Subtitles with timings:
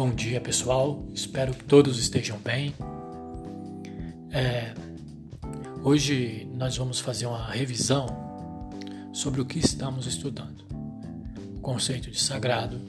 [0.00, 1.06] Bom dia, pessoal.
[1.12, 2.74] Espero que todos estejam bem.
[4.32, 4.72] É,
[5.84, 8.06] hoje nós vamos fazer uma revisão
[9.12, 10.64] sobre o que estamos estudando:
[11.54, 12.80] o conceito de sagrado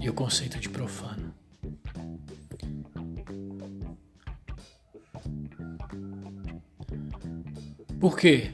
[0.00, 1.34] e o conceito de profano.
[8.00, 8.52] Por que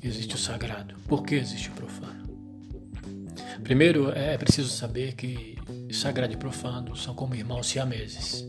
[0.00, 0.94] existe o sagrado?
[1.08, 2.28] Por que existe o profano?
[3.64, 5.58] Primeiro, é preciso saber que
[5.94, 8.46] sagrado e profano são como irmãos siameses.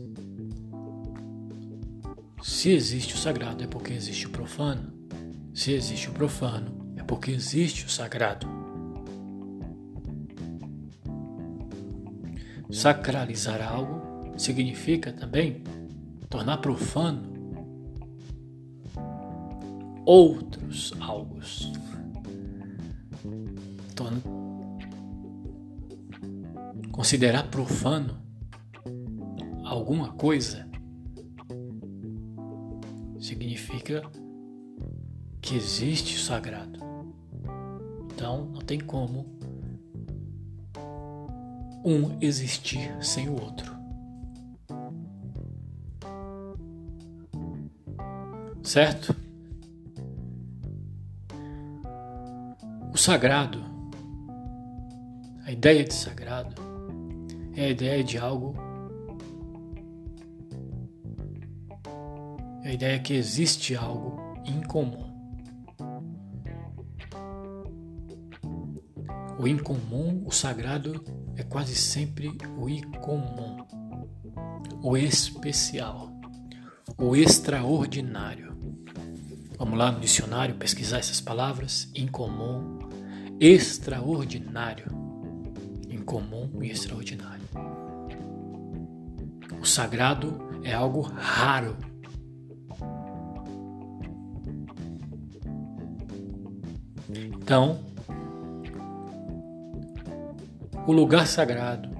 [2.42, 4.92] Se existe o sagrado, é porque existe o profano.
[5.54, 8.46] Se existe o profano, é porque existe o sagrado.
[12.70, 15.62] Sacralizar algo significa também
[16.28, 17.30] tornar profano
[20.04, 21.70] outros algos.
[26.92, 28.18] Considerar profano
[29.64, 30.68] alguma coisa
[33.20, 34.02] significa
[35.40, 36.80] que existe o sagrado.
[38.12, 39.26] Então não tem como
[41.84, 43.74] um existir sem o outro.
[48.62, 49.14] Certo?
[52.92, 53.64] O sagrado,
[55.44, 56.59] a ideia de sagrado,
[57.60, 58.56] é a ideia de algo.
[62.64, 65.10] É a ideia que existe algo incomum.
[69.38, 71.04] O incomum, o sagrado,
[71.36, 73.58] é quase sempre o incomum,
[74.82, 76.10] o especial,
[76.96, 78.56] o extraordinário.
[79.58, 82.78] Vamos lá no dicionário pesquisar essas palavras: incomum,
[83.38, 84.86] extraordinário,
[85.90, 87.39] incomum e extraordinário.
[89.60, 91.76] O sagrado é algo raro.
[97.10, 97.78] Então,
[100.86, 101.90] o lugar sagrado,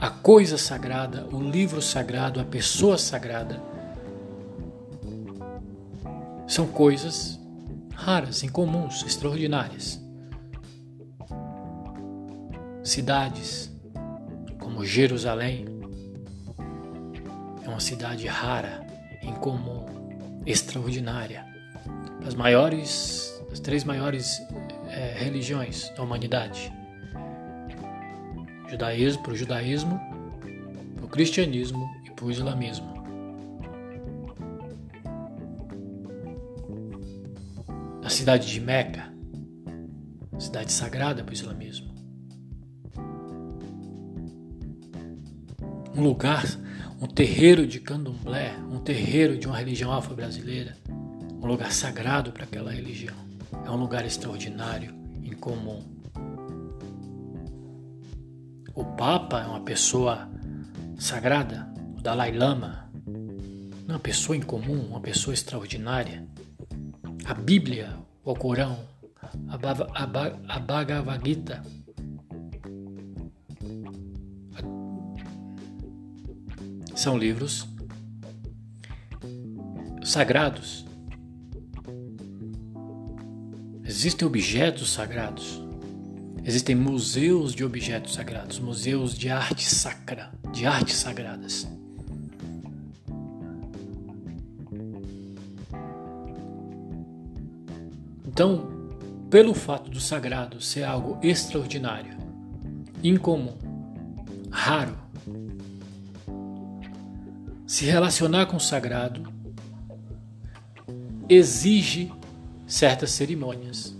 [0.00, 3.62] a coisa sagrada, o livro sagrado, a pessoa sagrada
[6.46, 7.38] são coisas
[7.94, 10.00] raras, incomuns, extraordinárias.
[12.82, 13.70] Cidades
[14.58, 15.69] como Jerusalém,
[17.70, 18.84] uma cidade rara,
[19.22, 19.86] incomum,
[20.44, 21.46] extraordinária.
[22.26, 24.42] As maiores, as três maiores
[24.88, 26.72] é, religiões da humanidade:
[28.68, 30.00] judaísmo, para o judaísmo,
[30.96, 33.00] para o cristianismo e para o islamismo.
[38.04, 39.12] A cidade de Meca,
[40.38, 41.88] cidade sagrada para o islamismo.
[45.94, 46.44] Um lugar
[47.00, 50.76] um terreiro de candomblé, um terreiro de uma religião afro-brasileira,
[51.42, 53.16] um lugar sagrado para aquela religião.
[53.64, 54.94] É um lugar extraordinário,
[55.24, 55.82] incomum.
[58.74, 60.28] O Papa é uma pessoa
[60.98, 62.90] sagrada, o Dalai Lama,
[63.88, 66.26] uma pessoa incomum, uma pessoa extraordinária.
[67.24, 68.78] A Bíblia, o Corão,
[69.48, 71.62] a, Bhagavad Gita,
[77.00, 77.66] são livros
[80.04, 80.84] sagrados.
[83.82, 85.62] Existem objetos sagrados.
[86.44, 91.66] Existem museus de objetos sagrados, museus de arte sacra, de artes sagradas.
[98.26, 98.68] Então,
[99.30, 102.14] pelo fato do sagrado ser algo extraordinário,
[103.02, 103.56] incomum,
[104.50, 104.98] raro,
[107.70, 109.32] se relacionar com o sagrado
[111.28, 112.12] exige
[112.66, 113.96] certas cerimônias,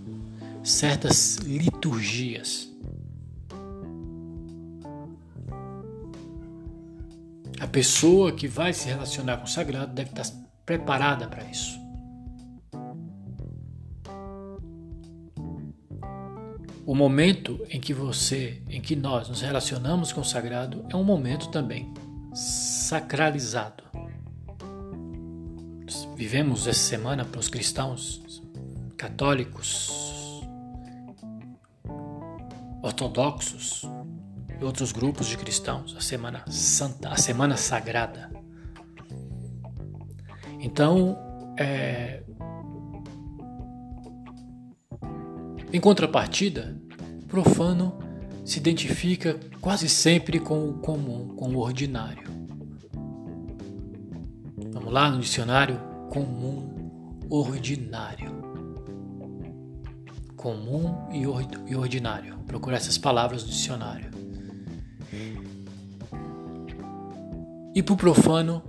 [0.61, 2.69] certas liturgias.
[7.61, 10.29] A pessoa que vai se relacionar com o sagrado deve estar
[10.65, 11.79] preparada para isso.
[16.85, 21.05] O momento em que você, em que nós nos relacionamos com o sagrado é um
[21.05, 21.89] momento também
[22.91, 23.85] sacralizado.
[26.13, 28.41] Vivemos essa semana para os cristãos
[28.97, 30.43] católicos,
[32.83, 33.83] ortodoxos
[34.59, 38.29] e outros grupos de cristãos, a semana santa, a semana sagrada.
[40.59, 41.17] Então,
[41.57, 42.21] é,
[45.71, 46.77] em contrapartida,
[47.29, 47.97] profano
[48.43, 52.30] se identifica quase sempre com o comum, com o ordinário.
[54.81, 55.79] Vamos lá no dicionário:
[56.09, 58.41] comum, ordinário.
[60.35, 62.39] Comum e ordinário.
[62.47, 64.09] Procurar essas palavras no dicionário.
[67.75, 68.63] E para o profano,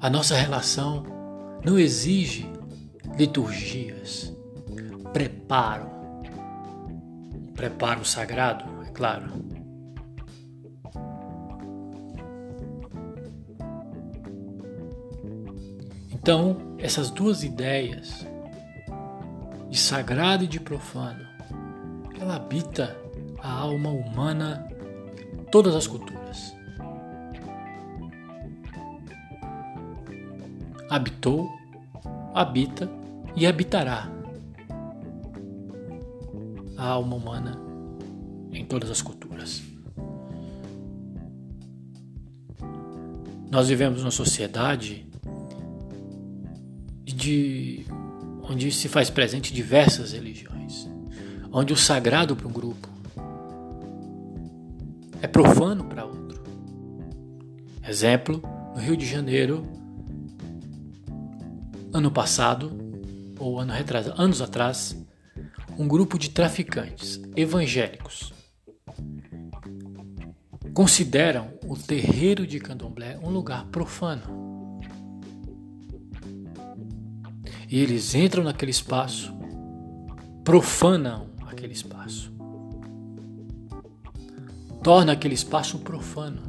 [0.00, 1.02] a nossa relação
[1.64, 2.48] não exige
[3.18, 4.32] liturgias,
[5.12, 5.90] preparo,
[7.54, 9.51] preparo sagrado, é claro.
[16.22, 18.24] Então, essas duas ideias,
[19.68, 21.26] de sagrado e de profano,
[22.16, 22.96] ela habita
[23.40, 24.68] a alma humana
[25.36, 26.54] em todas as culturas.
[30.88, 31.50] Habitou,
[32.32, 32.88] habita
[33.34, 34.08] e habitará
[36.76, 37.60] a alma humana
[38.52, 39.60] em todas as culturas.
[43.50, 45.10] Nós vivemos numa sociedade
[47.22, 47.86] de
[48.42, 50.88] onde se faz presente diversas religiões,
[51.52, 52.88] onde o sagrado para um grupo
[55.20, 56.42] é profano para outro.
[57.88, 58.42] Exemplo,
[58.74, 59.64] no Rio de Janeiro,
[61.92, 62.72] ano passado
[63.38, 64.96] ou ano retrasado, anos atrás,
[65.78, 68.32] um grupo de traficantes evangélicos
[70.74, 74.41] consideram o terreiro de Candomblé um lugar profano.
[77.72, 79.34] E eles entram naquele espaço,
[80.44, 82.30] profanam aquele espaço,
[84.82, 86.42] torna aquele espaço profano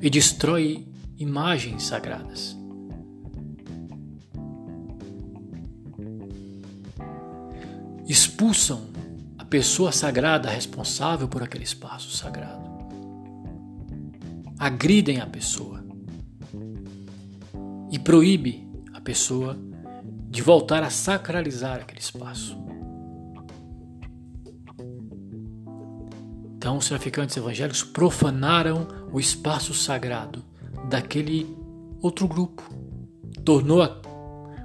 [0.00, 0.86] e destrói
[1.18, 2.56] imagens sagradas.
[8.06, 8.86] expulsam
[9.38, 12.70] a pessoa sagrada responsável por aquele espaço sagrado.
[14.58, 15.82] Agridem a pessoa
[17.90, 18.63] e proíbe
[19.04, 19.56] pessoa
[20.28, 22.58] de voltar a sacralizar aquele espaço.
[26.56, 30.42] Então, os traficantes evangélicos profanaram o espaço sagrado
[30.88, 31.56] daquele
[32.00, 32.62] outro grupo.
[33.44, 33.88] Tornou a,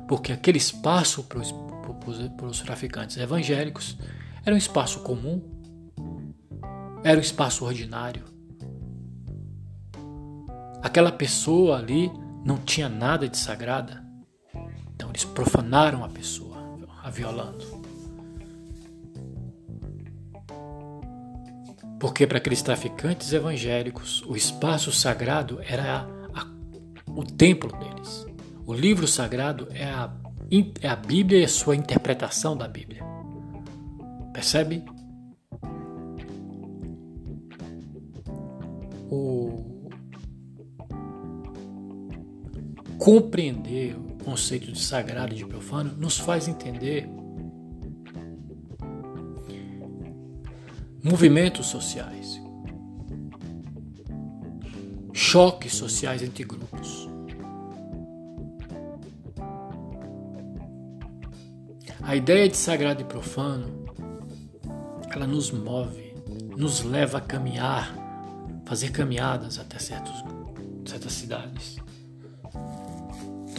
[0.07, 1.25] porque aquele espaço
[2.37, 3.97] pelos traficantes evangélicos
[4.45, 5.41] era um espaço comum,
[7.03, 8.23] era um espaço ordinário.
[10.81, 12.09] Aquela pessoa ali
[12.45, 14.08] não tinha nada de sagrada,
[15.19, 16.57] eles profanaram a pessoa,
[17.03, 17.65] a violando.
[21.99, 26.47] Porque para aqueles traficantes evangélicos, o espaço sagrado era a, a,
[27.07, 28.25] o templo deles.
[28.65, 30.09] O livro sagrado é a
[30.81, 33.03] é a Bíblia e a sua interpretação da Bíblia.
[34.33, 34.83] Percebe?
[39.11, 39.63] O
[42.97, 43.95] compreender
[44.29, 47.09] conceito de sagrado e de profano nos faz entender
[51.03, 52.39] movimentos sociais,
[55.11, 57.09] choques sociais entre grupos.
[62.03, 63.85] A ideia de sagrado e profano,
[65.11, 66.13] ela nos move,
[66.55, 67.95] nos leva a caminhar,
[68.63, 70.23] fazer caminhadas até certos,
[70.85, 71.79] certas cidades,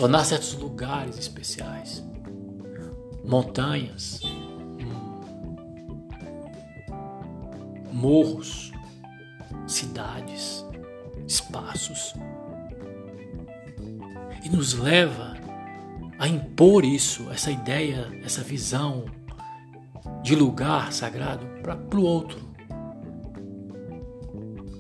[0.01, 2.03] tornar certos lugares especiais,
[3.23, 4.19] montanhas,
[7.93, 8.73] morros,
[9.67, 10.65] cidades,
[11.29, 12.15] espaços,
[14.43, 15.37] e nos leva
[16.19, 19.05] a impor isso, essa ideia, essa visão
[20.23, 22.41] de lugar sagrado para o outro.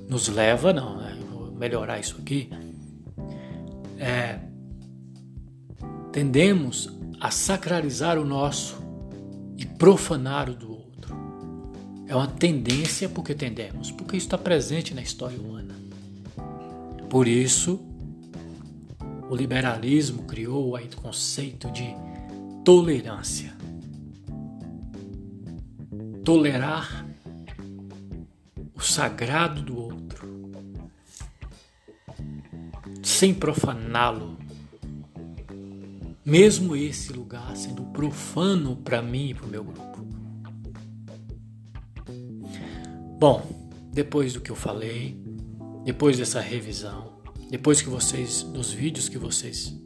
[0.08, 1.18] Nos leva, não, né?
[1.30, 2.48] vou melhorar isso aqui.
[3.98, 4.48] É,
[6.12, 6.90] tendemos
[7.21, 8.76] a sacralizar o nosso
[9.57, 11.14] e profanar o do outro.
[12.07, 15.75] É uma tendência porque tendemos, porque isso está presente na história humana.
[17.09, 17.81] Por isso,
[19.29, 21.95] o liberalismo criou o conceito de
[22.64, 23.52] tolerância.
[26.25, 27.07] Tolerar
[28.75, 30.29] o sagrado do outro,
[33.02, 34.39] sem profaná-lo,
[36.30, 39.99] mesmo esse lugar sendo profano para mim e para o meu grupo.
[43.18, 43.44] Bom,
[43.92, 45.20] depois do que eu falei,
[45.84, 47.20] depois dessa revisão,
[47.50, 49.76] depois que vocês, dos vídeos que vocês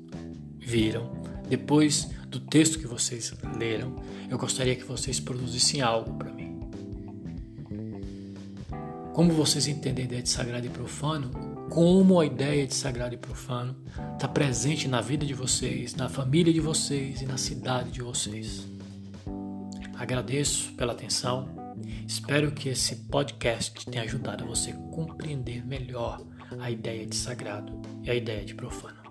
[0.58, 1.10] viram,
[1.48, 3.96] depois do texto que vocês leram,
[4.28, 6.60] eu gostaria que vocês produzissem algo para mim.
[9.14, 13.18] Como vocês entendem a ideia de sagrado e profano, como a ideia de sagrado e
[13.18, 13.76] profano
[14.12, 18.66] está presente na vida de vocês, na família de vocês e na cidade de vocês.
[19.96, 21.48] Agradeço pela atenção.
[22.06, 26.20] Espero que esse podcast tenha ajudado você a compreender melhor
[26.60, 29.03] a ideia de sagrado e a ideia de profano.